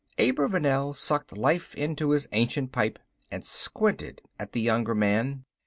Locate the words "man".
4.95-5.45